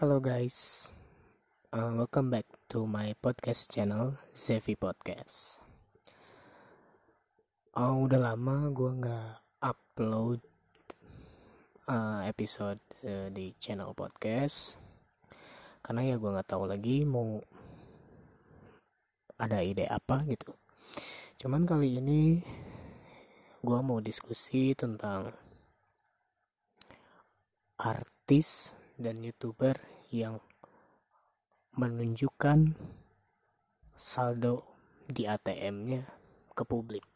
[0.00, 0.88] Hello guys,
[1.76, 5.60] uh, welcome back to my podcast channel Zevi Podcast.
[7.76, 10.40] Oh, udah lama gue nggak upload
[11.84, 14.80] uh, episode uh, di channel podcast
[15.84, 17.36] karena ya gue nggak tahu lagi mau
[19.36, 20.56] ada ide apa gitu.
[21.44, 22.40] Cuman kali ini
[23.60, 25.28] gue mau diskusi tentang
[27.76, 29.80] artis dan youtuber
[30.12, 30.44] yang
[31.80, 32.76] menunjukkan
[33.96, 34.68] saldo
[35.08, 36.04] di ATM-nya
[36.52, 37.08] ke publik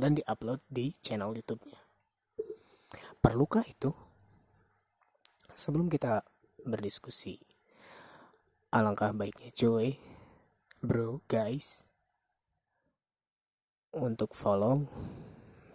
[0.00, 1.76] dan diupload di channel YouTube-nya.
[3.20, 3.92] Perlukah itu?
[5.52, 6.24] Sebelum kita
[6.64, 7.36] berdiskusi,
[8.72, 10.00] alangkah baiknya cuy,
[10.80, 11.84] bro, guys,
[13.92, 14.88] untuk follow,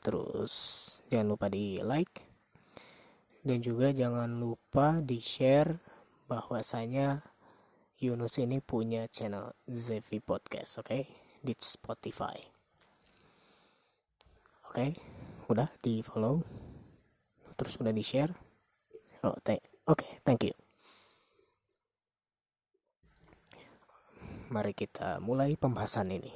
[0.01, 0.53] terus
[1.07, 2.26] jangan lupa di like,
[3.47, 5.79] dan juga jangan lupa di share
[6.27, 7.23] bahwasanya
[8.03, 11.03] Yunus ini punya channel Zevi Podcast oke okay?
[11.39, 12.35] di Spotify
[14.67, 14.89] oke okay?
[15.47, 16.43] udah di follow
[17.55, 18.35] terus udah di share
[19.23, 20.51] oh, oke okay, thank you
[24.51, 26.35] mari kita mulai pembahasan ini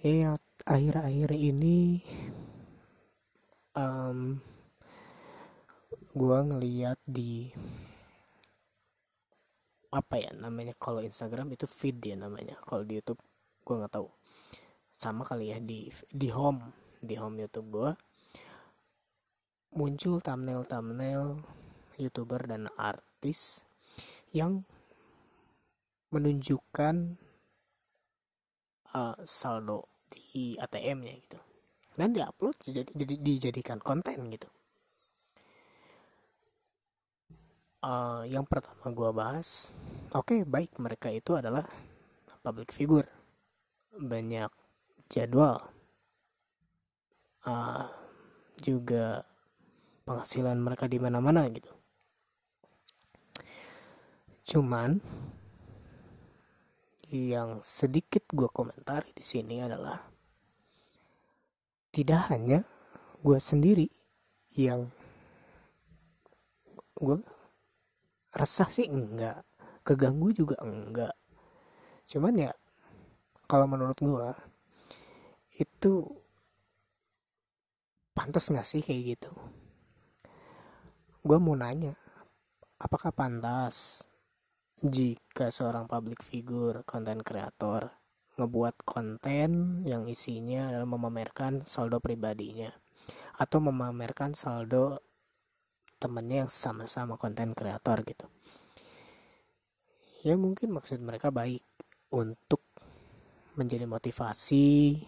[0.00, 2.00] ya akhir-akhir ini
[3.76, 4.40] um,
[6.12, 7.48] gue ngeliat di
[9.88, 13.20] apa ya namanya kalau Instagram itu feed dia namanya kalau di YouTube
[13.64, 14.08] gue nggak tahu.
[14.92, 16.60] Sama kali ya di di home
[17.00, 17.90] di home YouTube gue
[19.72, 21.40] muncul thumbnail thumbnail
[21.96, 23.64] youtuber dan artis
[24.36, 24.68] yang
[26.12, 27.16] menunjukkan
[28.92, 31.40] uh, saldo di ATM-nya gitu.
[31.96, 34.52] Dan diupload jadi, jadi dijadikan konten gitu
[37.82, 39.74] uh, yang pertama gue bahas
[40.14, 41.66] oke okay, baik mereka itu adalah
[42.42, 43.06] public figure.
[43.94, 44.50] Banyak
[45.12, 45.62] jadwal.
[47.42, 47.90] Uh,
[48.62, 49.26] juga
[50.06, 51.70] penghasilan mereka di mana-mana gitu.
[54.46, 55.02] Cuman
[57.12, 60.00] yang sedikit gue komentari di sini adalah
[61.92, 62.64] tidak hanya
[63.20, 63.90] gue sendiri
[64.56, 64.88] yang
[66.96, 67.20] gue
[68.32, 68.88] resah sih?
[68.88, 69.44] Enggak.
[69.84, 71.12] Keganggu juga enggak.
[72.08, 72.52] Cuman ya
[73.46, 74.32] kalau menurut gua
[75.56, 76.08] itu
[78.16, 79.32] pantas nggak sih kayak gitu?
[81.22, 81.94] Gua mau nanya
[82.82, 84.02] apakah pantas
[84.82, 87.94] jika seorang public figure konten kreator
[88.34, 92.72] ngebuat konten yang isinya adalah memamerkan saldo pribadinya?
[93.38, 95.11] Atau memamerkan saldo
[96.02, 98.26] temennya yang sama-sama konten kreator gitu.
[100.26, 101.62] Ya mungkin maksud mereka baik
[102.10, 102.66] untuk
[103.54, 104.98] menjadi motivasi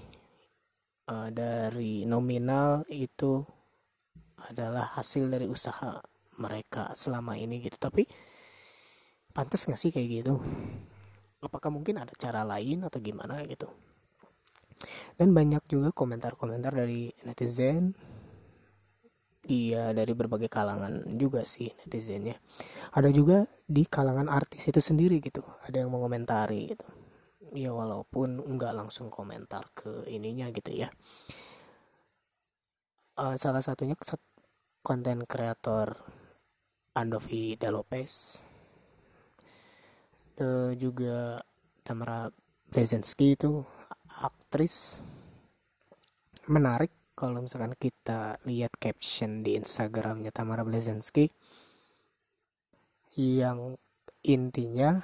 [1.10, 3.42] uh, dari nominal itu
[4.46, 5.98] adalah hasil dari usaha
[6.38, 7.78] mereka selama ini gitu.
[7.78, 8.06] Tapi
[9.34, 10.38] pantas gak sih kayak gitu?
[11.42, 13.66] Apakah mungkin ada cara lain atau gimana gitu?
[15.14, 17.94] Dan banyak juga komentar-komentar dari netizen
[19.44, 22.40] dia dari berbagai kalangan juga sih netizennya.
[22.96, 26.88] Ada juga di kalangan artis itu sendiri gitu ada yang mengomentari gitu.
[27.54, 30.88] Ya walaupun nggak langsung komentar ke ininya gitu ya.
[33.14, 33.94] Uh, salah satunya
[34.82, 35.94] konten kreator
[36.98, 38.42] Andovi Dalopes
[40.42, 41.38] uh, juga
[41.86, 42.26] Tamara
[42.72, 43.62] Brzezinski itu
[44.18, 44.98] aktris.
[46.50, 51.30] Menarik kalau misalkan kita lihat caption di Instagramnya Tamara Blazinski
[53.14, 53.78] yang
[54.26, 54.98] intinya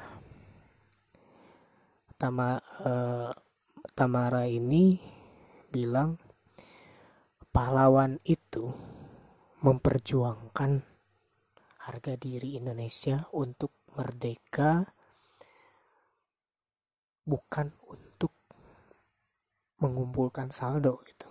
[2.21, 3.33] Tama, uh,
[3.97, 5.01] Tamara ini
[5.73, 6.21] bilang
[7.55, 8.69] pahlawan itu
[9.65, 10.85] memperjuangkan
[11.89, 14.85] harga diri Indonesia untuk merdeka
[17.25, 18.37] bukan untuk
[19.81, 21.30] mengumpulkan saldo gitu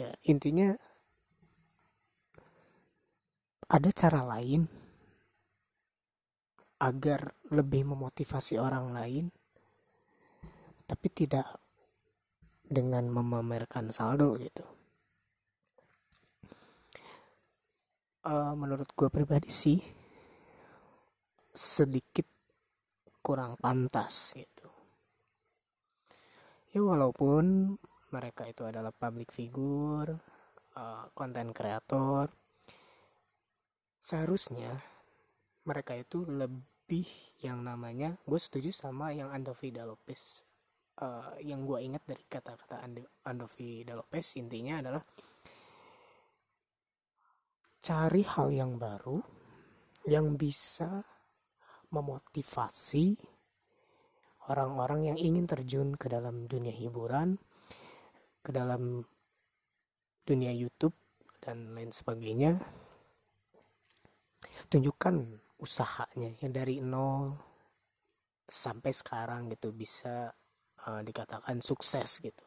[0.00, 0.72] ya intinya
[3.68, 4.64] ada cara lain
[6.80, 9.24] agar lebih memotivasi orang lain
[10.88, 11.46] tapi tidak
[12.64, 14.64] dengan memamerkan saldo gitu.
[18.20, 19.80] Uh, menurut gue pribadi sih
[21.52, 22.26] sedikit
[23.20, 24.68] kurang pantas gitu.
[26.72, 27.76] Ya walaupun
[28.10, 30.18] mereka itu adalah public figure
[31.14, 32.30] konten uh, kreator.
[34.00, 34.78] Seharusnya
[35.66, 37.06] mereka itu lebih
[37.44, 40.42] yang namanya gue setuju sama yang Andovida Lopez
[41.02, 42.82] uh, yang gue ingat dari kata-kata
[43.26, 45.02] Andovida Lopez intinya adalah
[47.80, 49.18] cari hal yang baru
[50.08, 51.04] yang bisa
[51.90, 53.18] memotivasi
[54.48, 57.36] orang-orang yang ingin terjun ke dalam dunia hiburan,
[58.40, 59.04] ke dalam
[60.24, 60.96] dunia YouTube
[61.40, 62.60] dan lain sebagainya.
[64.68, 65.16] Tunjukkan
[65.60, 67.36] usahanya yang dari nol
[68.48, 70.32] sampai sekarang gitu bisa
[70.88, 72.46] uh, dikatakan sukses gitu.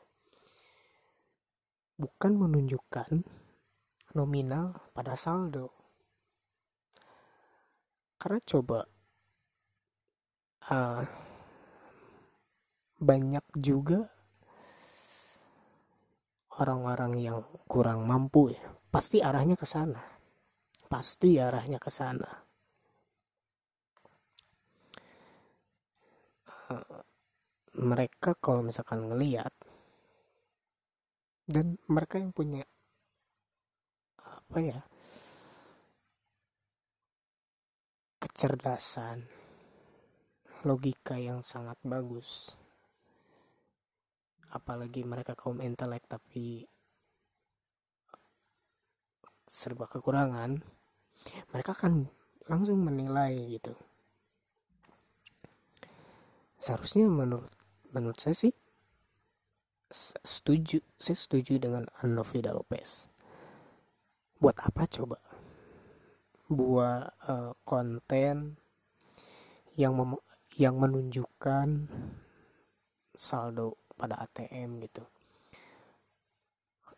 [1.97, 3.23] Bukan menunjukkan
[4.17, 5.73] nominal pada saldo.
[8.17, 8.79] Karena coba
[10.71, 11.03] uh,
[13.03, 14.12] banyak juga
[16.61, 18.63] orang-orang yang kurang mampu ya
[18.93, 20.01] pasti arahnya ke sana.
[20.85, 22.29] Pasti arahnya ke sana.
[26.69, 27.01] Uh,
[27.81, 29.49] mereka kalau misalkan ngeliat
[31.49, 32.61] dan mereka yang punya
[34.21, 34.79] apa ya
[38.21, 39.27] kecerdasan
[40.63, 42.55] logika yang sangat bagus
[44.53, 46.69] apalagi mereka kaum intelek tapi
[49.49, 50.61] serba kekurangan
[51.49, 52.09] mereka akan
[52.45, 53.73] langsung menilai gitu.
[56.59, 57.51] Seharusnya menurut
[57.91, 58.53] menurut saya sih
[60.23, 63.07] setuju saya setuju dengan Anovida Lopez.
[64.39, 65.19] Buat apa coba?
[66.51, 68.59] Buat uh, konten
[69.79, 69.93] yang
[70.53, 71.89] yang menunjukkan
[73.13, 75.07] saldo pada ATM gitu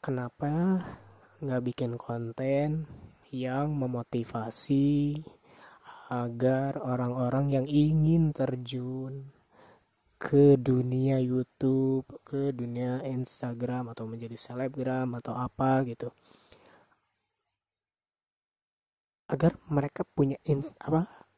[0.01, 0.81] kenapa
[1.45, 2.89] nggak bikin konten
[3.29, 5.21] yang memotivasi
[6.09, 9.33] agar orang-orang yang ingin terjun
[10.15, 16.09] ke dunia YouTube, ke dunia Instagram atau menjadi selebgram atau apa gitu.
[19.29, 21.29] Agar mereka punya ins apa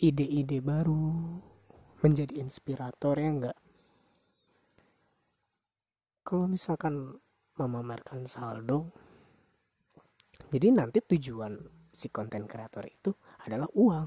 [0.00, 1.40] ide-ide baru,
[2.04, 3.58] menjadi inspirator ya enggak
[6.30, 7.18] kalau misalkan
[7.58, 8.94] memamerkan saldo
[10.54, 11.58] jadi nanti tujuan
[11.90, 13.10] si konten kreator itu
[13.42, 14.06] adalah uang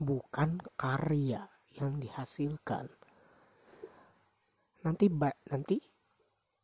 [0.00, 1.44] bukan karya
[1.76, 2.88] yang dihasilkan.
[4.88, 5.76] Nanti ba nanti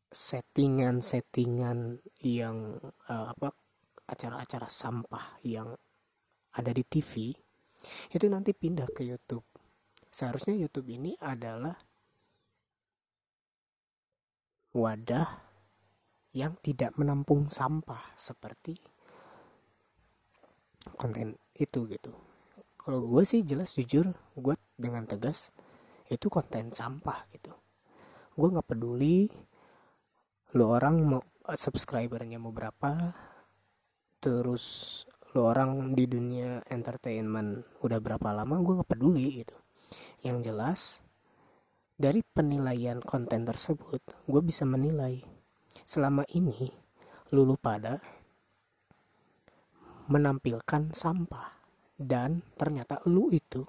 [0.09, 2.81] settingan-settingan yang
[3.13, 3.53] uh, apa
[4.09, 5.77] acara-acara sampah yang
[6.55, 7.35] ada di TV
[8.09, 9.45] itu nanti pindah ke YouTube.
[10.09, 11.75] Seharusnya YouTube ini adalah
[14.75, 15.41] wadah
[16.35, 18.75] yang tidak menampung sampah seperti
[20.99, 22.13] konten itu gitu.
[22.77, 25.55] Kalau gue sih jelas jujur gue dengan tegas
[26.11, 27.55] itu konten sampah gitu.
[28.35, 29.31] Gue nggak peduli
[30.59, 33.15] lo orang mau subscribernya mau berapa
[34.19, 39.57] terus lo orang di dunia entertainment udah berapa lama gue nggak peduli gitu.
[40.27, 40.81] Yang jelas
[41.95, 45.23] dari penilaian konten tersebut gue bisa menilai
[45.87, 46.71] selama ini
[47.31, 48.03] lulu pada
[50.11, 53.65] menampilkan sampah dan ternyata lu itu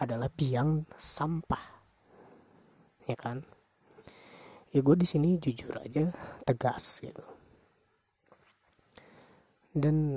[0.00, 1.82] adalah biang sampah.
[3.04, 3.44] Ya kan?
[4.70, 6.14] Ya gue di sini jujur aja
[6.46, 7.24] tegas gitu.
[9.74, 10.16] Dan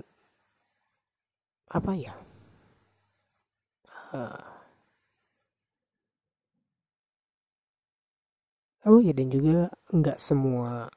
[1.74, 2.14] apa ya?
[4.14, 4.63] Uh,
[8.90, 10.88] oh ya dan juga nggak semua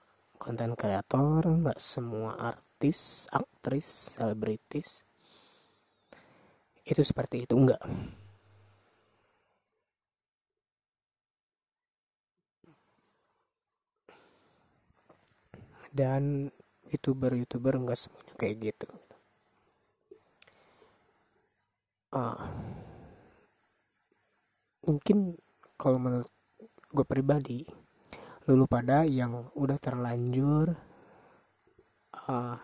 [0.42, 4.88] konten kreator nggak semua artis aktris selebritis
[6.86, 7.82] itu seperti itu enggak
[15.96, 16.52] dan
[16.92, 18.88] youtuber-youtuber enggak semuanya kayak gitu.
[22.12, 22.52] Ah.
[24.86, 25.40] Mungkin
[25.80, 26.30] kalau menurut
[26.96, 27.60] gue pribadi.
[28.48, 30.72] Lulu pada yang udah terlanjur
[32.24, 32.56] uh,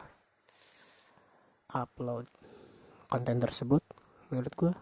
[1.76, 2.24] upload
[3.12, 3.84] konten tersebut
[4.32, 4.72] menurut gue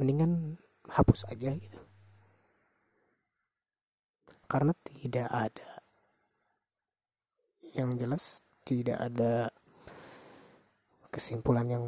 [0.00, 0.56] mendingan
[0.88, 1.80] hapus aja gitu.
[4.48, 5.70] Karena tidak ada.
[7.74, 8.24] Yang jelas
[8.64, 9.52] tidak ada
[11.12, 11.84] kesimpulan yang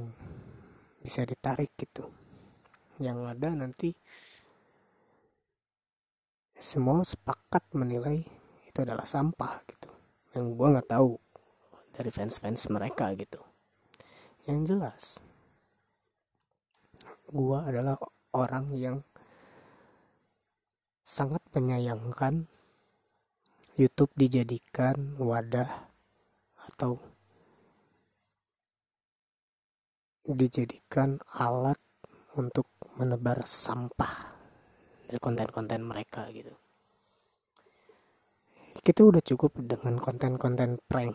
[1.01, 2.11] bisa ditarik gitu.
[2.99, 3.95] Yang ada nanti
[6.57, 8.25] semua sepakat menilai
[8.65, 9.91] itu adalah sampah gitu.
[10.37, 11.11] Yang gue nggak tahu
[11.97, 13.41] dari fans-fans mereka gitu.
[14.49, 15.05] Yang jelas
[17.27, 17.99] gue adalah
[18.31, 19.03] orang yang
[21.03, 22.47] sangat menyayangkan
[23.75, 25.91] YouTube dijadikan wadah
[26.71, 27.03] atau
[30.27, 31.79] dijadikan alat
[32.39, 32.67] untuk
[32.99, 34.36] menebar sampah
[35.07, 36.53] dari konten-konten mereka gitu.
[38.77, 41.15] Kita udah cukup dengan konten-konten prank.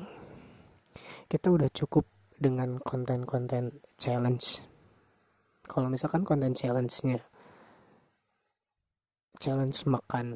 [1.29, 2.03] Kita udah cukup
[2.41, 4.71] dengan konten-konten challenge
[5.71, 7.23] kalau misalkan konten challenge-nya
[9.39, 10.35] challenge makan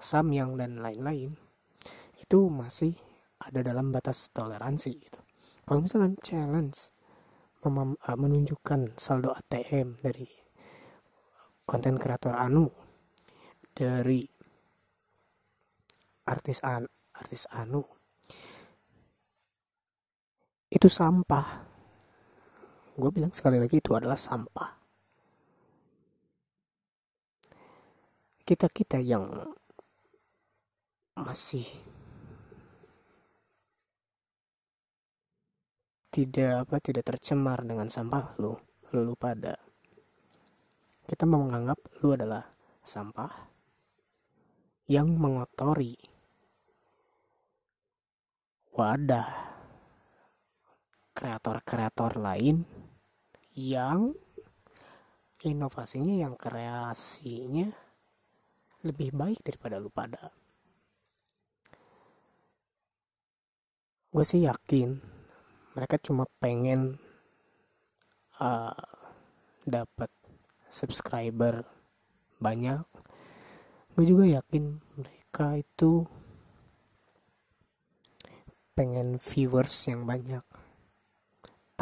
[0.00, 1.36] samyang dan lain-lain
[2.16, 2.96] itu masih
[3.44, 5.20] ada dalam batas toleransi gitu.
[5.68, 6.96] Kalau misalkan challenge
[7.60, 10.24] uh, menunjukkan saldo ATM dari
[11.72, 12.68] konten kreator anu
[13.72, 14.20] dari
[16.28, 16.84] artis an
[17.16, 17.80] artis anu.
[20.68, 21.48] Itu sampah.
[22.92, 24.68] Gue bilang sekali lagi itu adalah sampah.
[28.44, 29.24] Kita kita yang
[31.16, 31.64] masih
[36.12, 38.52] tidak apa tidak tercemar dengan sampah lu
[38.92, 39.56] lu, pada
[41.12, 42.40] kita menganggap lu adalah
[42.80, 43.28] sampah
[44.88, 45.92] yang mengotori
[48.72, 49.28] wadah
[51.12, 52.64] kreator-kreator lain
[53.52, 54.16] yang
[55.44, 57.68] inovasinya yang kreasinya
[58.80, 60.32] lebih baik daripada lu pada.
[64.08, 64.96] Gue sih yakin
[65.76, 66.96] mereka cuma pengen
[68.40, 68.72] uh,
[69.68, 70.08] dapat
[70.72, 71.68] subscriber
[72.40, 72.80] banyak
[73.92, 76.08] gue juga yakin mereka itu
[78.72, 80.40] pengen viewers yang banyak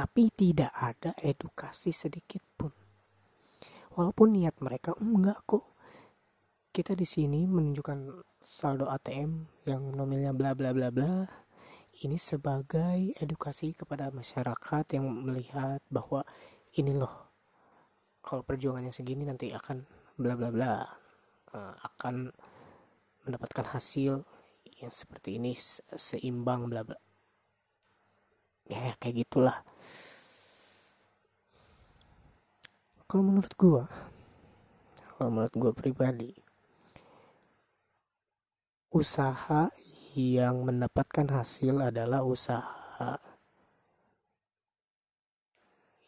[0.00, 2.73] tapi tidak ada edukasi sedikit pun.
[4.00, 5.76] Walaupun niat mereka enggak kok.
[6.73, 11.28] Kita di sini menunjukkan saldo ATM yang nominalnya bla bla bla bla.
[12.00, 16.25] Ini sebagai edukasi kepada masyarakat yang melihat bahwa
[16.80, 17.30] ini loh
[18.21, 19.85] kalau perjuangannya segini nanti akan
[20.21, 20.85] bla bla bla
[21.57, 22.29] uh, akan
[23.25, 24.25] mendapatkan hasil
[24.81, 25.53] yang seperti ini
[25.97, 26.97] seimbang bla bla.
[28.71, 29.61] Ya kayak gitulah.
[33.11, 33.85] Kalau menurut gue
[35.21, 36.33] kalau menurut gue pribadi
[38.89, 39.69] usaha
[40.17, 43.21] yang mendapatkan hasil adalah usaha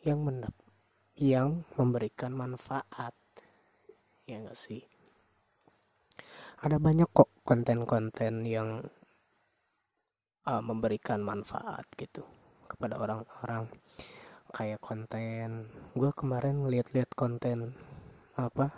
[0.01, 0.57] yang mendap
[1.23, 3.15] yang memberikan manfaat.
[4.27, 4.83] Ya enggak sih?
[6.59, 8.83] Ada banyak kok konten-konten yang
[10.51, 12.27] uh, memberikan manfaat gitu
[12.67, 13.71] kepada orang-orang.
[14.51, 17.71] Kayak konten gue kemarin ngeliat-liat konten
[18.35, 18.75] apa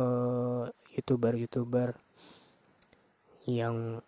[0.00, 0.64] uh,
[0.96, 1.92] youtuber youtuber
[3.44, 4.00] yang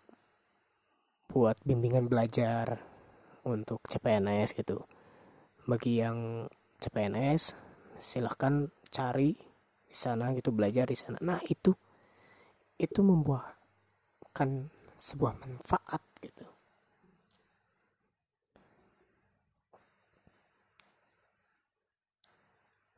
[1.29, 2.81] buat bimbingan belajar
[3.45, 4.81] untuk CPNS gitu.
[5.69, 6.49] Bagi yang
[6.87, 7.51] CPNS
[7.99, 9.35] silahkan cari
[9.83, 11.19] di sana gitu belajar di sana.
[11.19, 11.75] Nah itu
[12.79, 16.47] itu membuahkan sebuah manfaat gitu.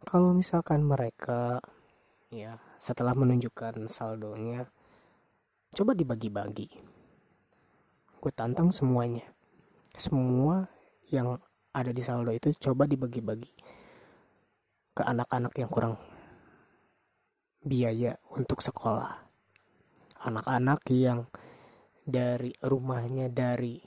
[0.06, 1.58] Kalau misalkan mereka
[2.30, 4.70] ya setelah menunjukkan saldonya
[5.74, 6.70] coba dibagi-bagi.
[8.22, 9.26] Gue tantang semuanya.
[9.98, 10.70] Semua
[11.10, 11.42] yang
[11.74, 13.59] ada di saldo itu coba dibagi-bagi
[15.00, 15.96] ke anak-anak yang kurang
[17.64, 19.32] biaya untuk sekolah.
[20.28, 21.24] Anak-anak yang
[22.04, 23.80] dari rumahnya dari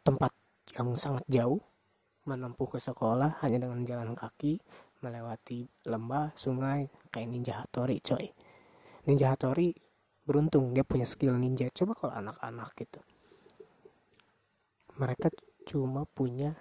[0.00, 0.32] tempat
[0.80, 1.60] yang sangat jauh
[2.24, 4.64] menempuh ke sekolah hanya dengan jalan kaki
[5.04, 8.32] melewati lembah sungai kayak ninja hatori coy.
[9.04, 9.76] Ninja hatori
[10.24, 11.68] beruntung dia punya skill ninja.
[11.68, 13.04] Coba kalau anak-anak gitu
[14.94, 15.26] mereka
[15.66, 16.54] cuma punya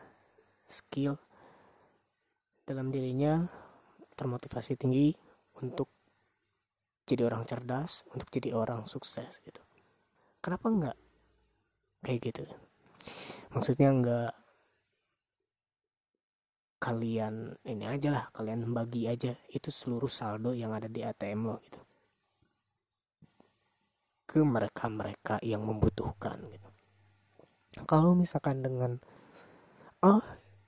[0.65, 1.21] skill
[2.65, 3.45] dalam dirinya
[4.17, 5.13] termotivasi tinggi
[5.61, 5.91] untuk
[7.05, 9.61] jadi orang cerdas untuk jadi orang sukses gitu.
[10.41, 10.97] Kenapa enggak
[12.01, 12.43] kayak gitu?
[13.53, 14.33] Maksudnya nggak
[16.81, 21.61] kalian ini aja lah kalian bagi aja itu seluruh saldo yang ada di ATM lo
[21.61, 21.79] gitu.
[24.25, 26.73] Ke mereka-mereka yang membutuhkan gitu
[27.89, 29.01] kalau misalkan dengan
[30.06, 30.22] oh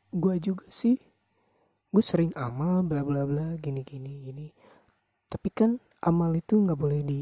[0.09, 0.97] gue juga sih
[1.93, 4.47] gue sering amal bla bla bla gini gini gini.
[5.29, 7.21] Tapi kan amal itu nggak boleh di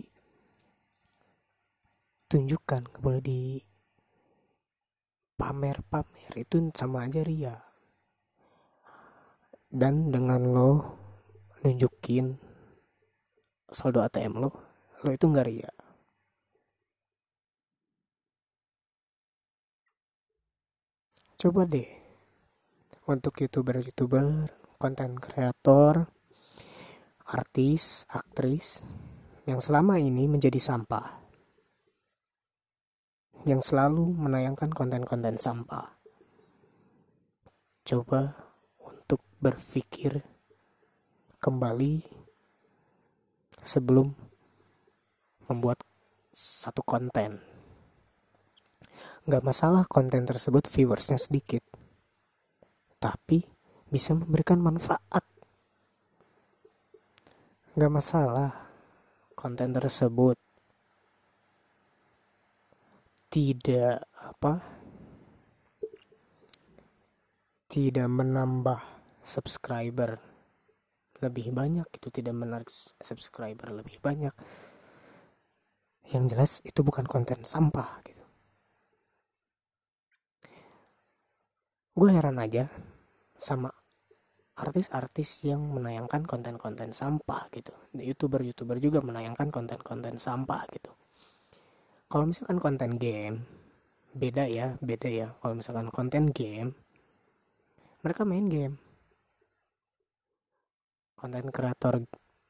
[2.34, 3.62] ditunjukkan nggak boleh di
[5.38, 7.54] pamer-pamer itu sama aja ria.
[9.70, 10.72] Dan dengan lo
[11.62, 12.34] nunjukin
[13.70, 14.50] saldo ATM lo
[15.02, 15.83] lo itu nggak ria
[21.44, 21.92] coba deh
[23.04, 24.48] untuk youtuber-youtuber
[24.80, 26.08] konten kreator
[27.28, 28.80] artis aktris
[29.44, 31.20] yang selama ini menjadi sampah
[33.44, 36.00] yang selalu menayangkan konten-konten sampah.
[37.84, 38.40] Coba
[38.80, 40.24] untuk berpikir
[41.44, 42.08] kembali
[43.68, 44.16] sebelum
[45.52, 45.84] membuat
[46.32, 47.53] satu konten.
[49.24, 51.64] Gak masalah konten tersebut viewersnya sedikit,
[53.00, 53.40] tapi
[53.88, 55.24] bisa memberikan manfaat.
[57.72, 58.52] Gak masalah
[59.32, 60.36] konten tersebut.
[63.32, 63.96] Tidak
[64.28, 64.54] apa?
[67.72, 68.80] Tidak menambah
[69.24, 70.20] subscriber
[71.24, 71.88] lebih banyak.
[71.96, 72.68] Itu tidak menarik
[73.00, 74.36] subscriber lebih banyak.
[76.12, 78.23] Yang jelas itu bukan konten sampah gitu
[81.94, 82.74] gue heran aja
[83.38, 83.70] sama
[84.54, 87.74] artis-artis yang menayangkan konten-konten sampah gitu.
[87.98, 90.94] Youtuber-youtuber juga menayangkan konten-konten sampah gitu.
[92.10, 93.46] Kalau misalkan konten game
[94.14, 95.28] beda ya beda ya.
[95.42, 96.78] Kalau misalkan konten game
[98.06, 98.78] mereka main game.
[101.18, 102.04] Konten kreator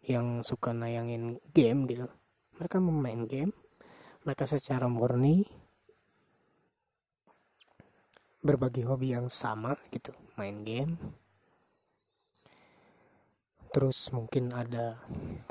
[0.03, 2.07] yang suka nayangin game gitu
[2.57, 3.53] mereka memain game.
[4.23, 5.43] Mereka secara murni
[8.43, 10.99] berbagi hobi yang sama gitu main game.
[13.71, 14.99] Terus mungkin ada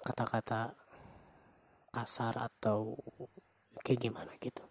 [0.04, 0.76] kata-kata
[1.90, 2.94] kasar atau
[3.82, 4.62] kayak gimana gitu.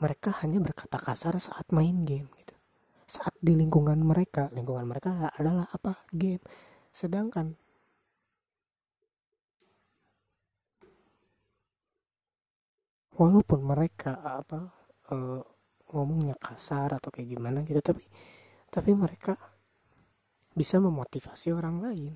[0.00, 2.56] Mereka hanya berkata kasar saat main game gitu.
[3.04, 6.08] Saat di lingkungan mereka lingkungan mereka adalah apa?
[6.16, 6.42] Game.
[6.90, 7.54] Sedangkan
[13.18, 14.78] walaupun mereka apa
[15.12, 15.42] uh,
[15.92, 18.04] ngomongnya kasar atau kayak gimana gitu tapi
[18.68, 19.36] tapi mereka
[20.52, 22.14] bisa memotivasi orang lain.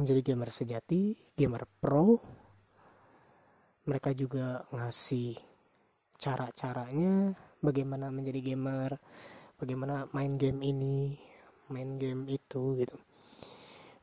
[0.00, 2.16] Menjadi gamer sejati gamer pro.
[3.86, 5.38] Mereka juga ngasih
[6.18, 8.98] cara-caranya bagaimana menjadi gamer
[9.60, 11.14] bagaimana main game ini
[11.70, 12.96] main game itu gitu.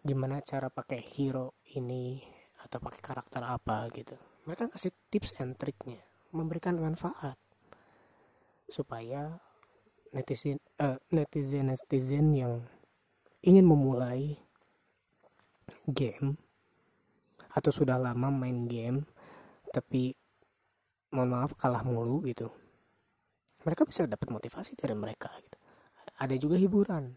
[0.06, 2.22] Gimana cara pakai hero ini
[2.64, 4.16] atau pakai karakter apa gitu.
[4.48, 6.00] Mereka kasih tips and triknya
[6.32, 7.43] memberikan manfaat
[8.70, 9.40] supaya
[10.14, 12.54] netizen uh, netizen netizen yang
[13.44, 14.38] ingin memulai
[15.90, 16.38] game
[17.54, 19.06] atau sudah lama main game
[19.74, 20.14] tapi
[21.14, 22.50] mohon maaf kalah mulu gitu
[23.64, 25.58] mereka bisa dapat motivasi dari mereka gitu.
[26.20, 27.16] Ada juga hiburan.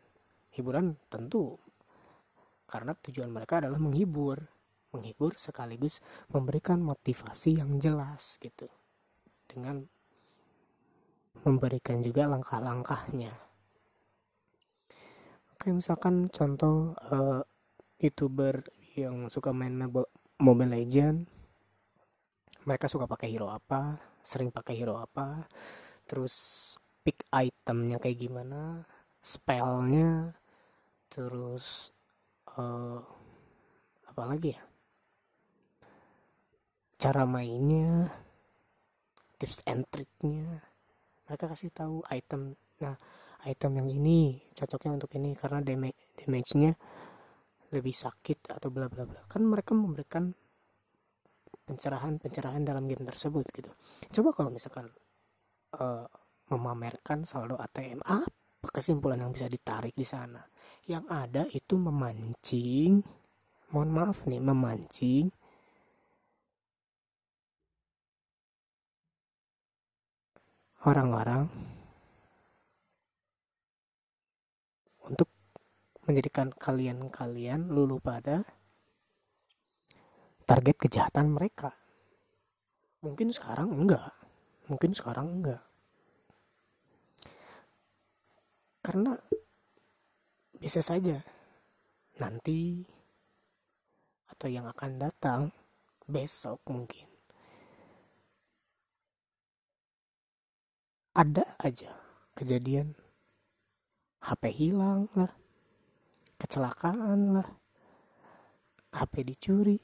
[0.54, 1.58] Hiburan tentu
[2.66, 4.42] karena tujuan mereka adalah menghibur
[4.90, 8.70] menghibur sekaligus memberikan motivasi yang jelas gitu.
[9.44, 9.84] Dengan
[11.44, 13.34] memberikan juga langkah-langkahnya.
[15.60, 17.42] Kayak misalkan contoh uh,
[17.98, 18.64] youtuber
[18.96, 19.76] yang suka main
[20.40, 21.26] Mobile Legend.
[22.66, 25.46] Mereka suka pakai hero apa sering pakai hero apa
[26.02, 26.34] terus
[27.06, 28.82] pick itemnya kayak gimana
[29.22, 30.34] spellnya
[31.06, 31.94] terus
[32.58, 32.98] uh,
[34.10, 34.62] apa lagi ya?
[36.98, 38.10] Cara mainnya
[39.38, 40.66] tips and triknya
[41.26, 42.96] mereka kasih tahu item nah
[43.46, 46.72] item yang ini cocoknya untuk ini karena damage damage-nya
[47.74, 50.34] lebih sakit atau bla bla bla kan mereka memberikan
[51.66, 53.70] pencerahan-pencerahan dalam game tersebut gitu.
[54.14, 54.86] Coba kalau misalkan
[55.74, 56.06] uh,
[56.54, 60.40] memamerkan saldo ATM apa kesimpulan yang bisa ditarik di sana?
[60.86, 63.02] Yang ada itu memancing,
[63.74, 65.26] mohon maaf nih, memancing
[70.86, 71.50] orang-orang
[75.02, 75.26] untuk
[76.06, 78.46] menjadikan kalian-kalian lulu pada
[80.46, 81.74] target kejahatan mereka.
[83.02, 84.14] Mungkin sekarang enggak.
[84.70, 85.62] Mungkin sekarang enggak.
[88.78, 89.18] Karena
[90.62, 91.18] bisa saja
[92.22, 92.86] nanti
[94.30, 95.50] atau yang akan datang
[96.06, 97.15] besok mungkin
[101.16, 101.96] ada aja
[102.36, 102.92] kejadian.
[104.20, 105.32] HP hilang lah.
[106.36, 107.48] Kecelakaan lah.
[108.92, 109.80] HP dicuri.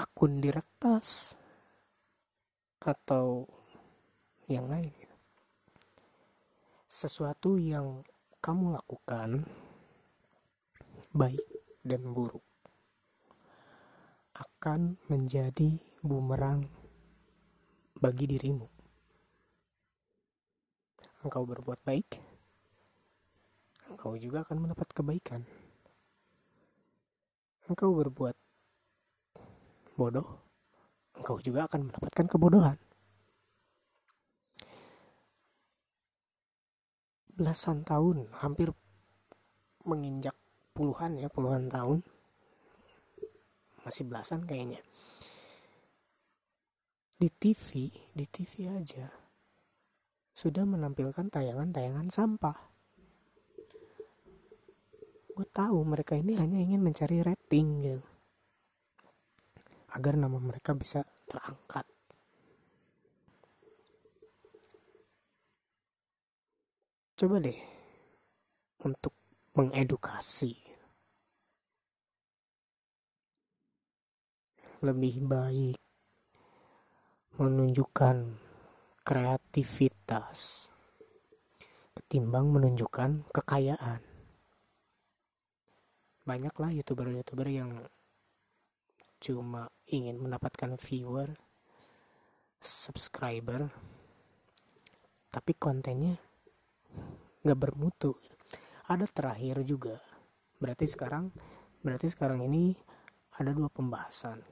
[0.00, 1.36] Akun diretas.
[2.80, 3.44] Atau
[4.48, 4.96] yang lain.
[6.88, 8.00] Sesuatu yang
[8.40, 9.44] kamu lakukan
[11.12, 11.44] baik
[11.84, 12.42] dan buruk
[14.32, 16.79] akan menjadi bumerang
[18.00, 18.64] bagi dirimu.
[21.20, 22.30] Engkau berbuat baik
[23.90, 25.42] engkau juga akan mendapat kebaikan.
[27.68, 28.32] Engkau berbuat
[29.98, 30.40] bodoh
[31.20, 32.78] engkau juga akan mendapatkan kebodohan.
[37.36, 38.72] Belasan tahun hampir
[39.84, 40.36] menginjak
[40.72, 42.00] puluhan ya puluhan tahun.
[43.84, 44.80] Masih belasan kayaknya
[47.20, 49.04] di TV di TV aja.
[50.32, 52.56] Sudah menampilkan tayangan-tayangan sampah.
[55.36, 58.00] Gue tahu mereka ini hanya ingin mencari rating gitu
[59.92, 61.84] agar nama mereka bisa terangkat.
[67.20, 67.60] Coba deh
[68.80, 69.12] untuk
[69.52, 70.56] mengedukasi.
[74.80, 75.89] Lebih baik
[77.38, 78.16] menunjukkan
[79.06, 80.70] kreativitas
[82.00, 84.02] ketimbang menunjukkan kekayaan.
[86.26, 87.86] Banyaklah youtuber-youtuber yang
[89.20, 91.36] cuma ingin mendapatkan viewer
[92.58, 93.68] subscriber
[95.30, 96.18] tapi kontennya
[97.46, 98.18] nggak bermutu.
[98.90, 100.02] Ada terakhir juga.
[100.58, 101.30] Berarti sekarang
[101.86, 102.74] berarti sekarang ini
[103.38, 104.42] ada dua pembahasan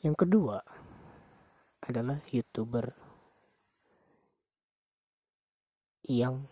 [0.00, 0.64] yang kedua
[1.84, 2.96] adalah youtuber
[6.08, 6.48] yang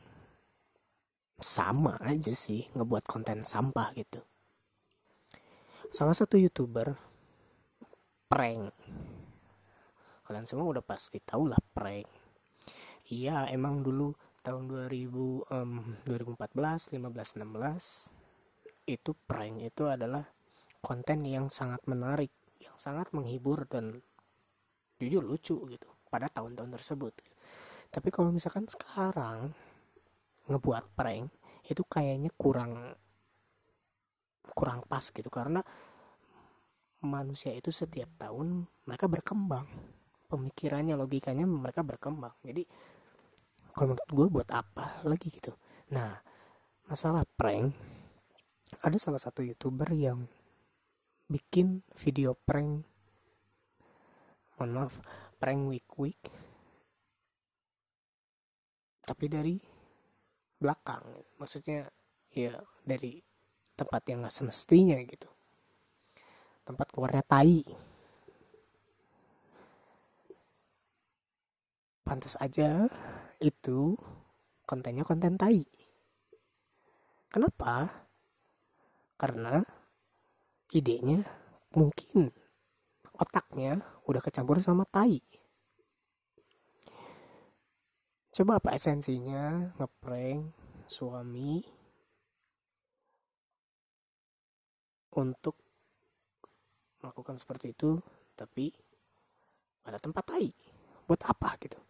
[1.38, 4.20] sama aja sih ngebuat konten sampah gitu.
[5.88, 6.92] Salah satu youtuber
[8.28, 8.74] prank.
[10.28, 12.04] Kalian semua udah pasti tahu lah prank.
[13.08, 14.12] Iya emang dulu
[14.44, 15.72] tahun 2000 um,
[16.04, 20.28] 2014 15 16 itu prank itu adalah
[20.84, 22.32] konten yang sangat menarik
[22.78, 23.98] sangat menghibur dan
[25.02, 27.14] jujur lucu gitu pada tahun-tahun tersebut.
[27.90, 29.52] Tapi kalau misalkan sekarang
[30.48, 31.28] ngebuat prank
[31.68, 32.96] itu kayaknya kurang
[34.54, 35.28] kurang pas gitu.
[35.28, 35.60] Karena
[37.04, 39.66] manusia itu setiap tahun mereka berkembang.
[40.28, 42.34] Pemikirannya logikanya mereka berkembang.
[42.44, 42.62] Jadi
[43.72, 45.54] kalau menurut gue buat apa lagi gitu?
[45.94, 46.12] Nah
[46.88, 47.72] masalah prank
[48.84, 50.28] ada salah satu youtuber yang
[51.28, 52.82] bikin video prank
[54.56, 54.98] mohon maaf
[55.36, 56.20] prank week week
[59.04, 59.56] tapi dari
[60.58, 61.04] belakang
[61.38, 61.86] maksudnya
[62.34, 63.20] ya dari
[63.78, 65.30] tempat yang gak semestinya gitu
[66.66, 67.62] tempat keluarnya tai
[72.08, 72.88] pantas aja
[73.36, 73.92] itu
[74.64, 75.64] kontennya konten tai.
[77.28, 78.08] Kenapa?
[79.20, 79.60] Karena
[80.72, 81.24] idenya
[81.72, 82.28] mungkin
[83.16, 85.20] otaknya udah kecampur sama tai.
[88.32, 90.54] Coba apa esensinya ngeprank
[90.86, 91.64] suami
[95.18, 95.58] untuk
[97.02, 97.98] melakukan seperti itu
[98.38, 98.70] tapi
[99.82, 100.54] pada tempat tai
[101.10, 101.87] buat apa gitu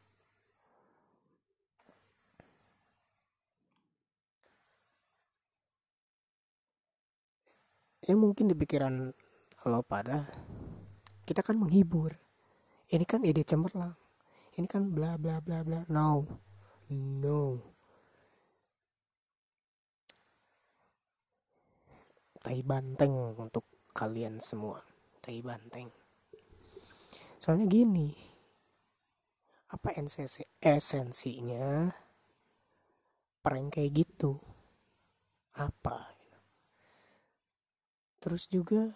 [8.09, 9.13] yang mungkin di pikiran
[9.69, 10.25] lo pada
[11.29, 12.17] kita kan menghibur.
[12.89, 13.93] Ini kan ide cemerlang.
[14.57, 15.85] Ini kan bla bla bla bla.
[15.93, 16.25] No.
[16.89, 17.61] No.
[22.41, 24.81] Tai banteng untuk kalian semua.
[25.21, 25.93] Tai banteng.
[27.37, 28.09] Soalnya gini
[29.69, 31.93] apa esensi esensinya?
[33.45, 34.41] Prank kayak gitu.
[35.61, 36.18] Apa
[38.19, 38.93] terus juga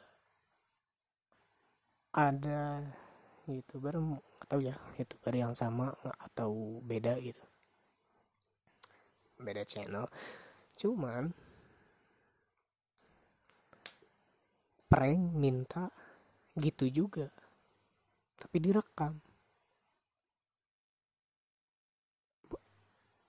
[2.13, 2.85] ada
[3.49, 3.99] youtuber
[4.45, 7.43] atau ya youtuber yang sama atau beda gitu.
[9.41, 10.07] Beda channel.
[10.77, 11.33] Cuman
[14.87, 15.89] prank minta
[16.53, 17.33] gitu juga
[18.37, 19.17] tapi direkam.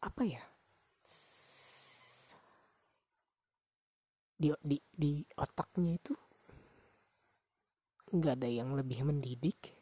[0.04, 0.53] Apa ya
[4.34, 6.14] di di di otaknya itu
[8.14, 9.74] nggak ada yang lebih mendidik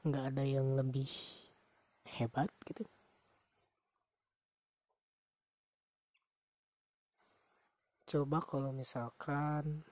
[0.00, 1.12] nggak ada yang lebih
[2.08, 2.88] hebat gitu.
[8.08, 9.84] Coba kalau misalkan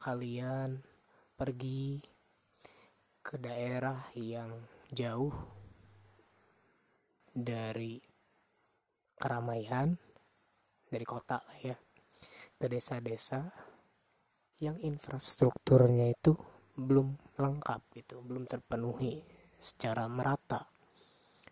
[0.00, 0.80] kalian
[1.36, 2.00] pergi
[3.20, 5.36] ke daerah yang jauh
[7.30, 8.00] dari
[9.20, 9.94] keramaian
[10.88, 11.76] dari kota lah ya
[12.58, 13.50] ke desa-desa
[14.62, 16.38] yang infrastrukturnya itu
[16.74, 19.22] belum lengkap gitu belum terpenuhi
[19.58, 20.66] secara merata.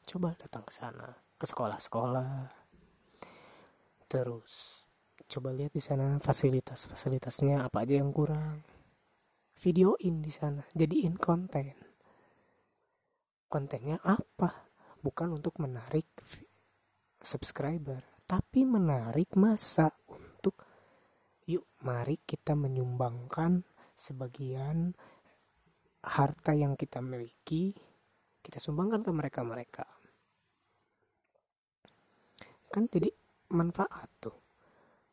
[0.02, 2.50] Coba datang ke sana ke sekolah-sekolah.
[4.10, 4.84] Terus
[5.30, 8.60] coba lihat di sana fasilitas-fasilitasnya apa aja yang kurang.
[9.62, 11.72] Videoin di sana jadiin konten.
[13.46, 14.68] Kontennya apa?
[15.02, 16.06] Bukan untuk menarik
[17.22, 19.94] subscriber tapi menarik masa
[21.46, 23.66] yuk mari kita menyumbangkan
[23.98, 24.94] sebagian
[26.02, 27.74] harta yang kita miliki
[28.42, 29.86] kita sumbangkan ke mereka-mereka.
[32.74, 33.14] Kan jadi
[33.54, 34.34] manfaat tuh.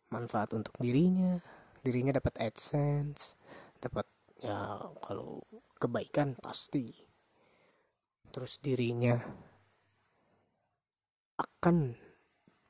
[0.09, 1.37] Manfaat untuk dirinya
[1.79, 3.39] dirinya dapat adsense
[3.79, 4.03] dapat
[4.41, 5.45] ya kalau
[5.77, 6.89] kebaikan pasti.
[8.33, 9.13] Terus dirinya
[11.37, 11.93] akan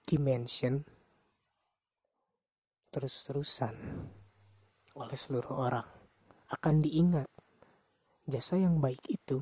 [0.04, 0.84] dimension
[3.00, 3.80] terus-terusan
[5.00, 5.88] oleh seluruh orang
[6.52, 7.32] akan diingat
[8.28, 9.40] jasa yang baik itu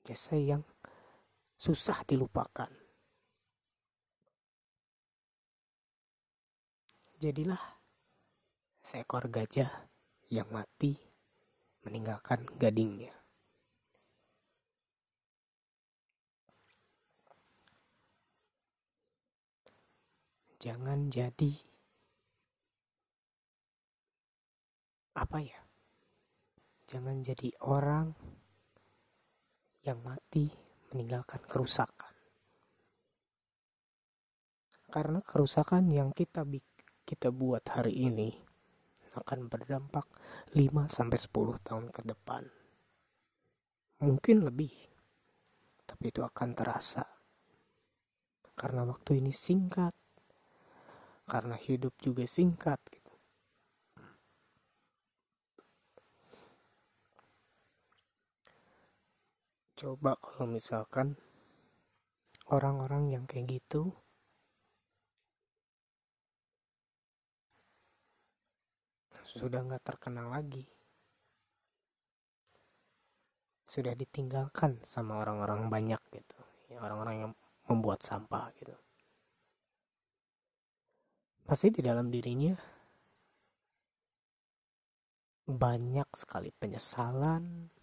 [0.00, 0.64] jasa yang
[1.60, 2.72] susah dilupakan
[7.20, 7.60] jadilah
[8.80, 9.68] seekor gajah
[10.32, 10.96] yang mati
[11.84, 13.12] meninggalkan gadingnya.
[20.56, 21.71] Jangan jadi
[25.12, 25.60] apa ya?
[26.88, 28.12] Jangan jadi orang
[29.84, 30.48] yang mati
[30.92, 32.12] meninggalkan kerusakan.
[34.92, 36.44] Karena kerusakan yang kita
[37.08, 38.28] kita buat hari ini
[39.16, 40.08] akan berdampak
[40.52, 42.44] 5 sampai 10 tahun ke depan.
[44.04, 44.72] Mungkin lebih.
[45.88, 47.04] Tapi itu akan terasa.
[48.52, 49.96] Karena waktu ini singkat.
[51.24, 53.01] Karena hidup juga singkat
[59.82, 61.18] Coba kalau misalkan
[62.54, 63.90] orang-orang yang kayak gitu
[69.26, 70.62] sudah nggak terkenal lagi
[73.66, 76.38] sudah ditinggalkan sama orang-orang banyak gitu
[76.70, 77.32] ya, orang-orang yang
[77.66, 78.78] membuat sampah gitu.
[81.42, 82.54] Pasti di dalam dirinya
[85.42, 87.81] banyak sekali penyesalan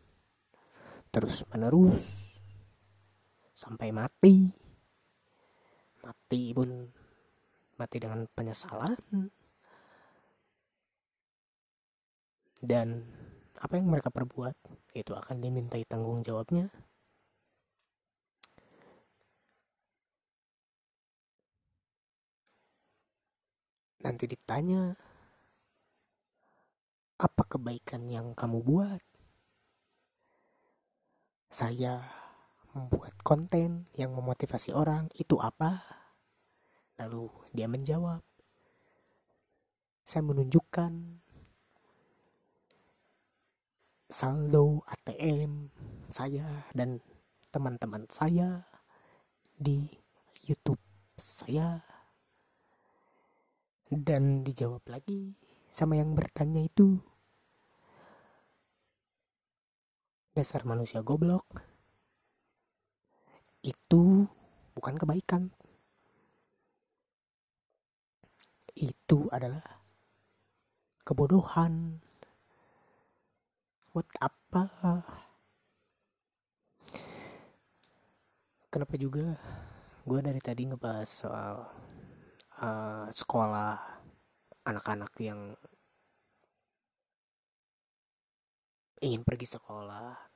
[1.09, 2.29] terus menerus
[3.57, 4.47] sampai mati.
[5.99, 6.69] Mati pun
[7.75, 8.95] mati dengan penyesalan.
[12.59, 13.03] Dan
[13.59, 14.55] apa yang mereka perbuat
[14.95, 16.71] itu akan dimintai tanggung jawabnya.
[23.99, 24.95] Nanti ditanya
[27.19, 29.03] apa kebaikan yang kamu buat
[31.49, 32.05] saya
[32.77, 35.81] membuat konten yang memotivasi orang itu apa?
[37.01, 38.21] Lalu dia menjawab
[40.09, 41.21] saya menunjukkan
[44.09, 45.69] saldo ATM
[46.09, 46.97] saya dan
[47.53, 48.65] teman-teman saya
[49.53, 49.85] di
[50.45, 50.81] YouTube
[51.13, 51.85] saya.
[53.89, 55.33] Dan dijawab lagi
[55.73, 57.01] sama yang bertanya itu
[60.39, 61.43] dasar manusia goblok.
[63.59, 64.23] Itu
[64.71, 65.51] bukan kebaikan.
[68.71, 69.83] Itu adalah
[71.03, 71.99] kebodohan.
[73.91, 74.63] Buat apa?
[78.71, 79.35] Kenapa juga
[80.07, 81.67] gue dari tadi ngebahas soal
[82.63, 83.75] uh, sekolah
[84.63, 85.51] anak-anak yang
[89.03, 90.28] ingin pergi sekolah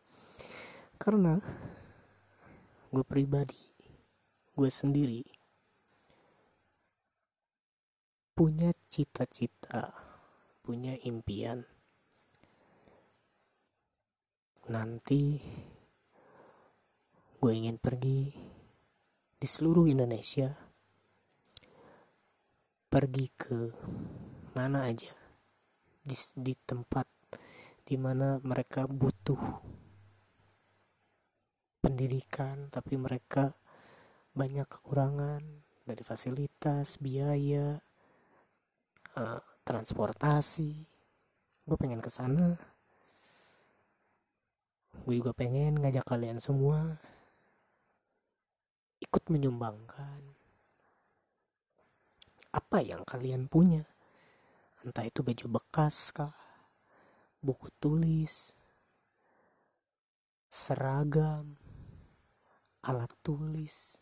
[1.04, 1.36] karena
[2.88, 3.60] gue pribadi
[4.56, 5.28] gue sendiri
[8.32, 10.14] punya cita-cita
[10.64, 11.68] punya impian.
[14.72, 15.44] Nanti
[17.44, 18.32] gue ingin pergi
[19.36, 20.56] di seluruh Indonesia.
[22.88, 23.60] Pergi ke
[24.56, 25.12] mana aja
[26.00, 27.10] di, di tempat
[27.84, 29.42] di mana mereka butuh
[31.84, 33.52] pendidikan tapi mereka
[34.32, 35.44] banyak kekurangan
[35.84, 37.76] dari fasilitas biaya
[39.20, 40.72] uh, transportasi.
[41.68, 42.56] Gue pengen ke sana
[45.04, 46.96] gue juga pengen ngajak kalian semua
[49.04, 50.22] ikut menyumbangkan
[52.56, 53.84] apa yang kalian punya.
[54.86, 56.32] Entah itu baju bekas kah
[57.44, 58.56] buku tulis
[60.48, 61.60] seragam
[62.84, 64.00] alat tulis.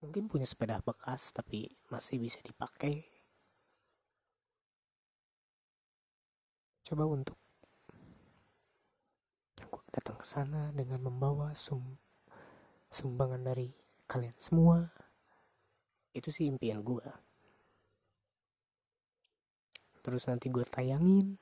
[0.00, 3.04] Mungkin punya sepeda bekas tapi masih bisa dipakai.
[6.86, 7.36] Coba untuk
[9.58, 11.98] aku datang ke sana dengan membawa sum
[12.88, 13.72] sumbangan dari
[14.08, 14.88] kalian semua.
[16.16, 17.26] Itu sih impian gue
[20.06, 21.34] terus nanti gue tayangin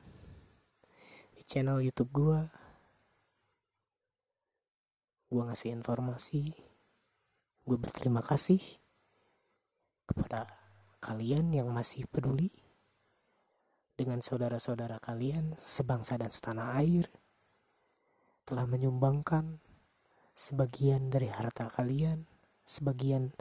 [1.37, 2.64] di channel YouTube gue
[5.35, 6.55] gue ngasih informasi
[7.67, 8.63] gue berterima kasih
[10.07, 10.47] kepada
[11.03, 12.55] kalian yang masih peduli
[13.99, 17.11] dengan saudara-saudara kalian sebangsa dan setanah air
[18.47, 19.59] telah menyumbangkan
[20.39, 22.27] sebagian dari harta kalian,
[22.63, 23.35] sebagian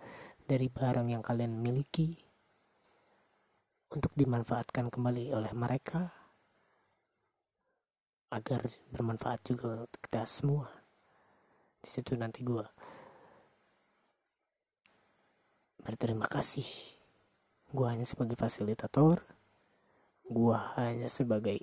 [0.50, 2.18] dari barang yang kalian miliki
[3.94, 6.10] untuk dimanfaatkan kembali oleh mereka
[8.34, 10.83] agar bermanfaat juga untuk kita semua.
[11.84, 12.64] Di situ nanti gue
[15.84, 16.66] berterima kasih.
[17.76, 19.20] Gue hanya sebagai fasilitator.
[20.24, 21.60] Gua hanya sebagai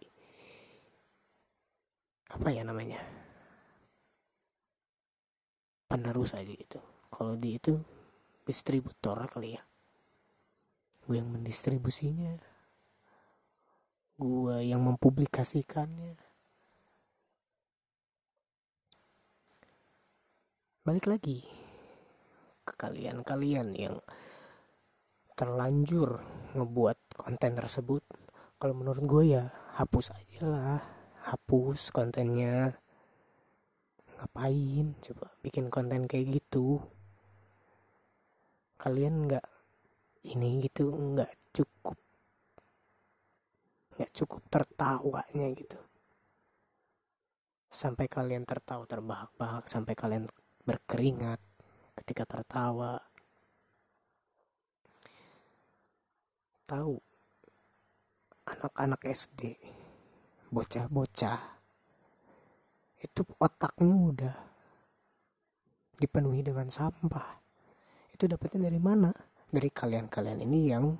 [2.30, 3.00] apa ya namanya
[5.88, 6.78] penerus aja gitu.
[7.11, 7.74] Kalau di itu
[8.44, 9.62] distributor kali ya.
[11.09, 12.37] Gue yang mendistribusinya.
[14.20, 16.30] Gue yang mempublikasikannya
[20.81, 21.45] balik lagi
[22.64, 24.01] ke kalian-kalian yang
[25.37, 26.25] terlanjur
[26.57, 28.01] ngebuat konten tersebut.
[28.57, 29.45] Kalau menurut gue ya
[29.77, 30.81] hapus aja lah.
[31.21, 32.81] Hapus kontennya.
[34.16, 36.81] Ngapain coba bikin konten kayak gitu?
[38.81, 39.45] Kalian nggak
[40.33, 42.01] ini gitu nggak cukup
[44.01, 45.77] nggak cukup tertawanya gitu.
[47.69, 50.25] Sampai kalian tertawa terbahak-bahak sampai kalian
[50.70, 51.42] berkeringat
[51.98, 52.94] ketika tertawa.
[56.70, 56.94] Tahu
[58.46, 59.59] anak-anak SD
[60.54, 61.59] bocah-bocah
[63.02, 64.37] itu otaknya udah
[65.98, 67.42] dipenuhi dengan sampah.
[68.14, 69.11] Itu dapatnya dari mana?
[69.50, 70.94] Dari kalian-kalian ini yang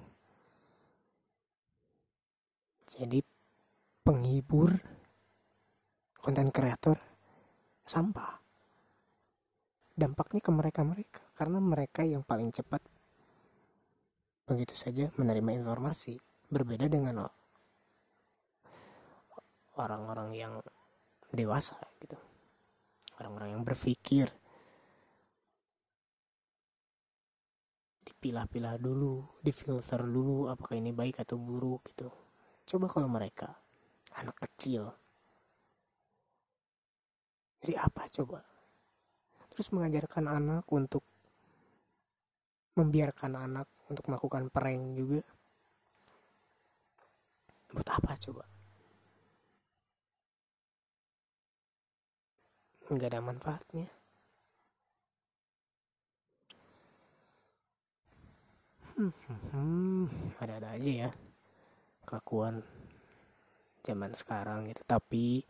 [2.91, 3.23] jadi
[4.03, 4.75] penghibur
[6.19, 6.99] konten kreator
[7.87, 8.40] sampah
[10.01, 12.81] dampaknya ke mereka-mereka karena mereka yang paling cepat
[14.49, 16.17] begitu saja menerima informasi
[16.49, 17.29] berbeda dengan
[19.79, 20.53] orang-orang yang
[21.31, 22.19] dewasa gitu.
[23.23, 24.27] Orang-orang yang berpikir.
[28.03, 32.11] Dipilah-pilah dulu difilter dulu apakah ini baik atau buruk gitu.
[32.67, 33.55] Coba kalau mereka
[34.19, 34.91] anak kecil.
[37.63, 38.50] Jadi apa coba
[39.61, 41.05] terus mengajarkan anak untuk
[42.81, 45.21] membiarkan anak untuk melakukan prank juga.
[47.69, 48.49] Buat apa coba?
[52.89, 53.89] Nggak ada manfaatnya.
[58.97, 60.05] Hmm, hmm, hmm,
[60.41, 61.11] ada-ada aja ya.
[62.09, 62.65] Kelakuan
[63.85, 64.81] zaman sekarang gitu.
[64.89, 65.45] Tapi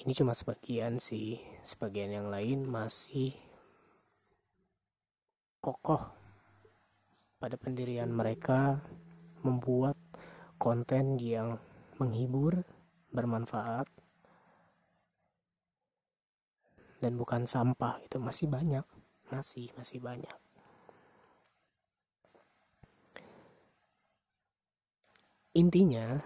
[0.00, 1.36] ini cuma sebagian sih.
[1.60, 3.36] Sebagian yang lain masih
[5.60, 6.00] kokoh
[7.36, 8.80] pada pendirian mereka
[9.44, 9.96] membuat
[10.56, 11.60] konten yang
[12.00, 12.64] menghibur
[13.12, 13.88] bermanfaat
[17.04, 18.00] dan bukan sampah.
[18.00, 18.84] Itu masih banyak.
[19.28, 20.36] Masih masih banyak.
[25.52, 26.24] Intinya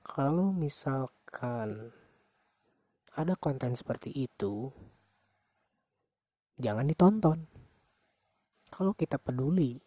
[0.00, 1.99] kalau misalkan
[3.16, 4.70] ada konten seperti itu
[6.60, 7.48] jangan ditonton.
[8.70, 9.80] Kalau kita peduli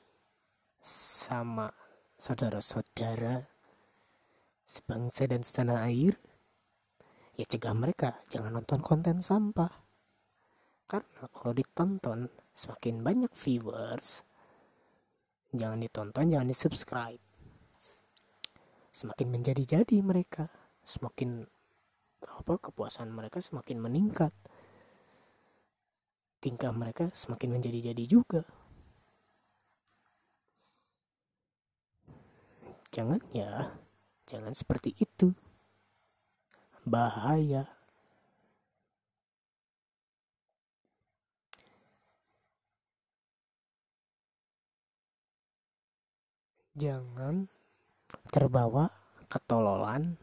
[0.83, 1.71] sama
[2.19, 3.47] saudara-saudara
[4.67, 6.19] sebangsa dan setanah air
[7.39, 9.71] ya cegah mereka jangan nonton konten sampah.
[10.83, 14.27] Karena kalau ditonton semakin banyak viewers
[15.53, 17.21] jangan ditonton jangan di subscribe
[18.93, 20.49] semakin menjadi-jadi mereka
[20.85, 21.49] semakin
[22.27, 24.33] apa kepuasan mereka semakin meningkat.
[26.43, 28.43] Tingkah mereka semakin menjadi-jadi juga.
[32.93, 33.73] Jangan ya
[34.27, 35.31] jangan seperti itu.
[36.83, 37.65] Bahaya.
[46.73, 47.47] Jangan
[48.33, 48.89] terbawa
[49.29, 50.17] ketololan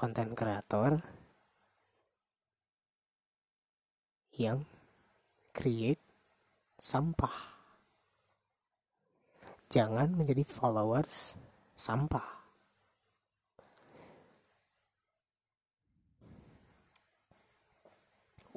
[0.00, 1.04] konten kreator
[4.32, 4.64] yang
[5.52, 6.00] create
[6.80, 7.60] sampah.
[9.68, 11.36] Jangan menjadi followers
[11.76, 12.40] sampah.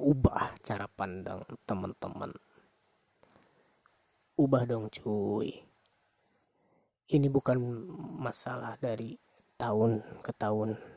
[0.00, 2.32] Ubah cara pandang teman-teman.
[4.40, 5.74] Ubah dong cuy
[7.12, 7.60] ini bukan
[8.16, 9.20] masalah dari
[9.60, 10.93] tahun ke tahun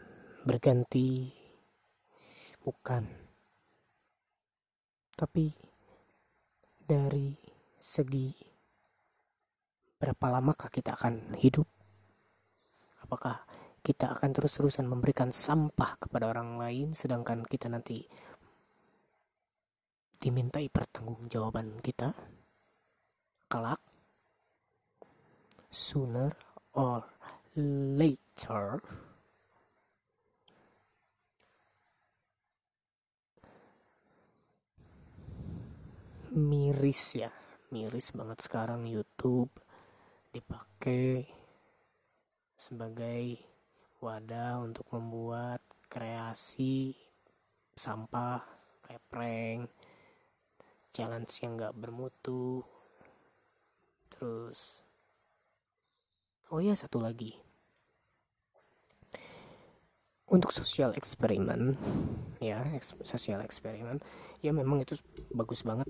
[0.47, 1.27] berganti.
[2.63, 3.03] Bukan.
[5.11, 5.51] Tapi
[6.87, 7.35] dari
[7.75, 8.31] segi
[9.99, 11.67] berapa lamakah kita akan hidup?
[13.03, 13.43] Apakah
[13.83, 18.07] kita akan terus-terusan memberikan sampah kepada orang lain sedangkan kita nanti
[20.15, 22.15] dimintai pertanggungjawaban kita?
[23.47, 23.79] Kelak
[25.71, 26.35] sooner
[26.75, 27.03] or
[27.55, 28.79] later
[36.37, 37.33] miris ya.
[37.73, 39.49] Miris banget sekarang YouTube
[40.29, 41.25] dipakai
[42.53, 43.41] sebagai
[43.97, 45.59] wadah untuk membuat
[45.89, 46.93] kreasi
[47.73, 48.45] sampah
[48.85, 49.65] kayak prank
[50.93, 52.61] challenge yang gak bermutu.
[54.13, 54.85] Terus
[56.53, 57.46] oh ya satu lagi
[60.37, 61.73] untuk sosial eksperimen
[62.37, 62.61] ya
[63.01, 63.97] sosial eksperimen
[64.45, 64.93] ya memang itu
[65.33, 65.89] bagus banget.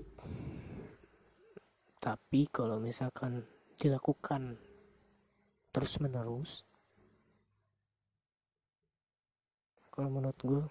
[2.00, 3.44] Tapi kalau misalkan
[3.76, 4.56] dilakukan
[5.68, 6.64] terus menerus
[9.92, 10.62] kalau menurut gue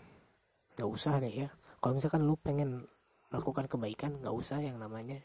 [0.79, 1.49] nggak usah deh ya.
[1.77, 2.89] Kalau misalkan lu pengen
[3.29, 5.21] melakukan kebaikan nggak usah yang namanya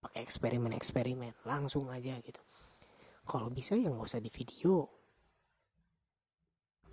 [0.00, 2.40] pakai eksperimen eksperimen langsung aja gitu.
[3.28, 5.03] Kalau bisa ya nggak usah di video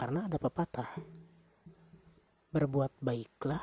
[0.01, 0.89] karena ada pepatah.
[2.49, 3.61] Berbuat baiklah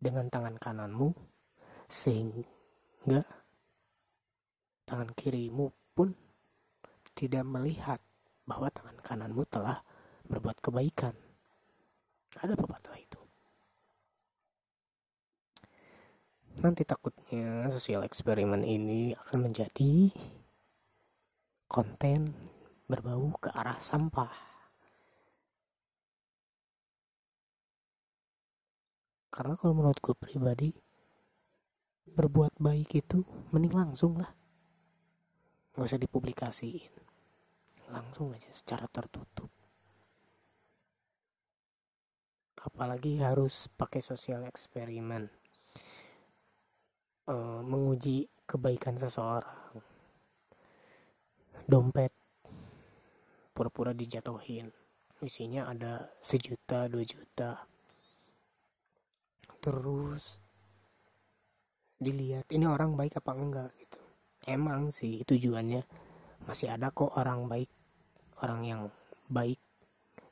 [0.00, 1.12] dengan tangan kananmu
[1.84, 3.20] sehingga
[4.88, 6.16] tangan kirimu pun
[7.12, 8.00] tidak melihat
[8.48, 9.84] bahwa tangan kananmu telah
[10.32, 11.12] berbuat kebaikan.
[12.40, 13.20] Ada pepatah itu.
[16.64, 20.08] Nanti takutnya sosial eksperimen ini akan menjadi
[21.68, 22.32] konten
[22.88, 24.53] berbau ke arah sampah.
[29.34, 30.70] Karena kalau menurut gue pribadi,
[32.06, 34.30] berbuat baik itu mending langsung lah.
[35.74, 36.94] Gak usah dipublikasiin.
[37.90, 39.50] Langsung aja secara tertutup.
[42.62, 45.26] Apalagi harus pakai sosial eksperimen.
[47.26, 49.82] Uh, menguji kebaikan seseorang
[51.64, 52.12] dompet
[53.56, 54.68] pura-pura dijatuhin
[55.24, 57.64] isinya ada sejuta dua juta
[59.64, 60.44] terus
[61.96, 63.72] dilihat ini orang baik apa enggak?
[63.80, 64.00] Gitu.
[64.44, 65.80] Emang sih tujuannya.
[66.44, 67.72] Masih ada kok orang baik
[68.44, 68.82] orang yang
[69.32, 69.56] baik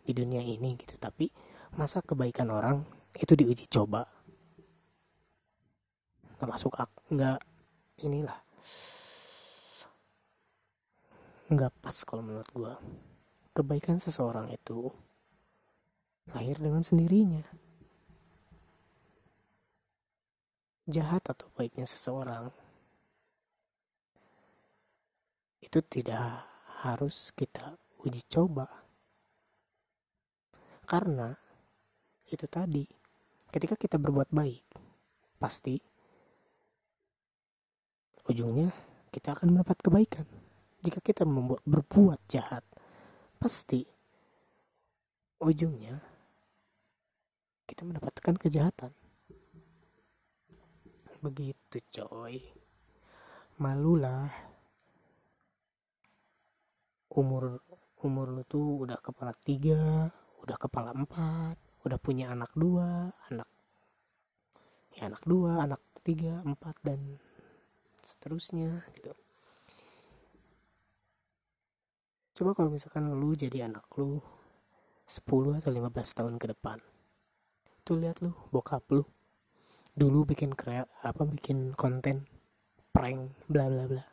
[0.04, 1.00] di dunia ini gitu.
[1.00, 1.32] Tapi
[1.80, 2.84] masa kebaikan orang
[3.16, 4.04] itu diuji coba.
[6.36, 7.40] Nggak masuk ak nggak
[8.04, 8.36] inilah.
[11.48, 12.74] Nggak pas kalau menurut gue
[13.56, 14.92] kebaikan seseorang itu
[16.32, 17.61] lahir dengan sendirinya
[20.90, 22.50] jahat atau baiknya seseorang
[25.62, 26.42] itu tidak
[26.82, 28.66] harus kita uji coba.
[30.82, 31.30] Karena
[32.26, 32.82] itu tadi
[33.54, 34.66] ketika kita berbuat baik
[35.38, 35.78] pasti
[38.26, 38.74] ujungnya
[39.14, 40.26] kita akan mendapat kebaikan.
[40.82, 42.66] Jika kita membuat berbuat jahat
[43.38, 43.86] pasti
[45.38, 46.02] ujungnya
[47.70, 48.90] kita mendapatkan kejahatan
[51.22, 52.42] begitu coy.
[53.62, 54.26] Malulah.
[57.14, 57.62] Umur
[58.02, 60.10] umur lu tuh udah kepala tiga
[60.42, 61.54] udah kepala empat
[61.86, 63.46] udah punya anak dua anak
[64.98, 66.98] ya anak dua anak tiga empat dan
[68.02, 69.14] seterusnya gitu.
[72.34, 74.18] Coba kalau misalkan lu jadi anak lu
[75.06, 76.80] 10 atau 15 tahun ke depan
[77.84, 79.04] tuh lihat lu bokap lu
[79.92, 82.24] dulu bikin kreat apa bikin konten
[82.92, 84.04] prank bla bla bla.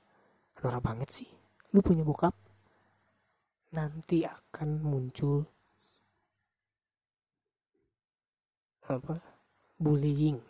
[0.59, 1.29] Norak banget sih.
[1.71, 2.35] Lu punya bokap
[3.69, 5.45] nanti akan muncul
[8.89, 9.21] apa
[9.77, 10.41] bullying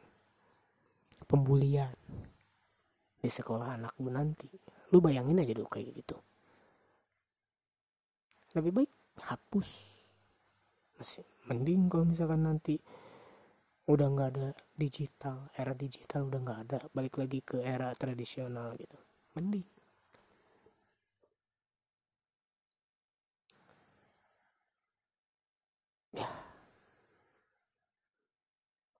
[1.27, 1.91] pembulian
[3.19, 4.49] di sekolah anakmu nanti.
[4.89, 6.17] Lu bayangin aja dulu kayak gitu.
[8.57, 9.69] Lebih baik hapus.
[10.97, 12.81] Masih mending kalau misalkan nanti
[13.89, 16.79] udah nggak ada digital era digital udah nggak ada.
[16.93, 18.97] Balik lagi ke era tradisional gitu.
[19.33, 19.65] Mending.
[26.13, 26.29] Ya.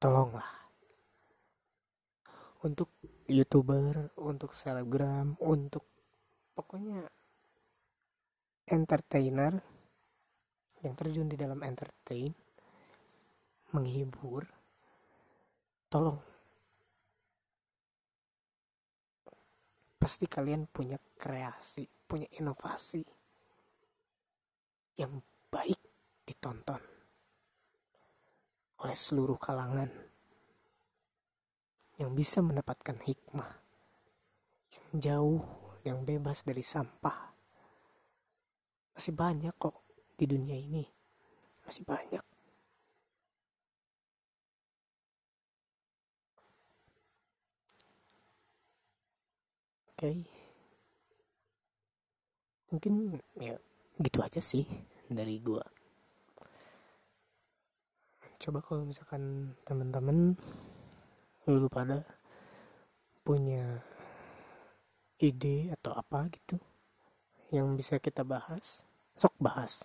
[0.02, 0.50] Tolonglah.
[2.66, 2.90] Untuk
[3.30, 5.86] youtuber untuk selebgram untuk
[6.58, 7.06] pokoknya
[8.66, 9.54] entertainer
[10.82, 12.34] yang terjun di dalam entertain
[13.70, 14.59] menghibur
[15.90, 16.22] tolong
[20.00, 23.04] pasti kalian punya kreasi punya inovasi
[24.96, 25.20] yang
[25.52, 25.82] baik
[26.24, 26.82] ditonton
[28.80, 29.92] oleh seluruh kalangan
[32.00, 33.60] yang bisa mendapatkan hikmah
[34.90, 35.44] yang jauh,
[35.86, 37.30] yang bebas dari sampah.
[38.98, 39.86] Masih banyak kok
[40.18, 40.82] di dunia ini,
[41.62, 42.26] masih banyak.
[50.00, 50.24] Okay.
[52.72, 53.60] mungkin ya
[54.00, 54.64] gitu aja sih
[55.12, 55.60] dari gua
[58.40, 60.40] coba kalau misalkan teman-teman
[61.52, 62.00] lu pada
[63.28, 63.84] punya
[65.20, 66.56] ide atau apa gitu
[67.52, 68.88] yang bisa kita bahas
[69.20, 69.84] sok bahas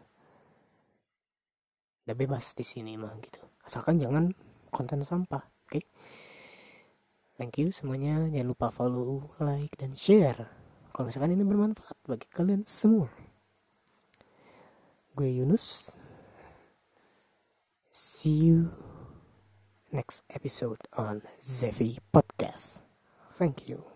[2.06, 4.30] udah bebas di sini mah gitu asalkan jangan
[4.70, 5.82] konten sampah oke okay?
[7.36, 10.50] Thank you semuanya jangan lupa follow like dan share
[10.94, 13.10] kalau misalkan ini bermanfaat bagi kalian semua
[15.14, 15.98] gue Yunus
[17.94, 18.74] See you
[19.92, 22.82] next episode on Zevi Podcast.
[23.38, 23.93] Thank you.